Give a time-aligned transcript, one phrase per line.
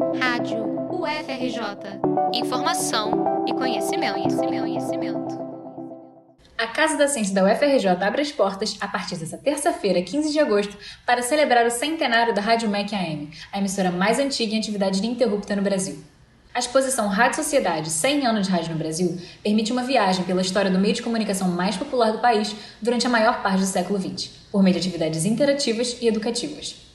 [0.00, 2.00] Rádio UFRJ.
[2.32, 5.40] Informação e conhecimento, conhecimento, conhecimento.
[6.56, 10.40] A Casa da Ciência da UFRJ abre as portas a partir desta terça-feira, 15 de
[10.40, 10.74] agosto,
[11.04, 15.54] para celebrar o centenário da Rádio MEC AM, a emissora mais antiga em atividade ininterrupta
[15.54, 16.02] no Brasil.
[16.54, 20.70] A exposição Rádio Sociedade 100 anos de rádio no Brasil permite uma viagem pela história
[20.70, 24.30] do meio de comunicação mais popular do país durante a maior parte do século XX,
[24.50, 26.89] por meio de atividades interativas e educativas.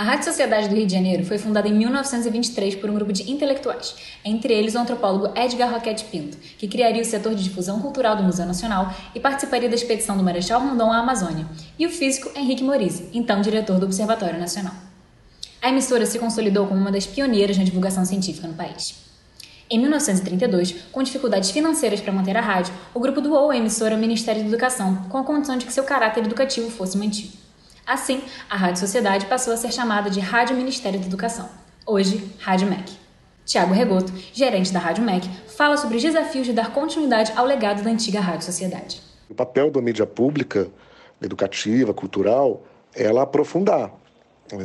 [0.00, 3.30] A Rádio Sociedade do Rio de Janeiro foi fundada em 1923 por um grupo de
[3.30, 3.94] intelectuais,
[4.24, 8.22] entre eles o antropólogo Edgar Roquette Pinto, que criaria o setor de difusão cultural do
[8.22, 11.46] Museu Nacional e participaria da expedição do Marechal Rondon à Amazônia,
[11.78, 14.72] e o físico Henrique Morise, então diretor do Observatório Nacional.
[15.60, 18.94] A emissora se consolidou como uma das pioneiras na divulgação científica no país.
[19.68, 24.00] Em 1932, com dificuldades financeiras para manter a rádio, o grupo doou a emissora ao
[24.00, 27.49] Ministério da Educação, com a condição de que seu caráter educativo fosse mantido.
[27.90, 31.48] Assim, a Rádio Sociedade passou a ser chamada de Rádio Ministério da Educação,
[31.84, 32.92] hoje Rádio MEC.
[33.44, 37.82] Tiago Regoto, gerente da Rádio MEC, fala sobre os desafios de dar continuidade ao legado
[37.82, 39.02] da antiga Rádio Sociedade.
[39.28, 40.68] O papel da mídia pública,
[41.20, 42.62] educativa, cultural,
[42.94, 43.90] é ela aprofundar,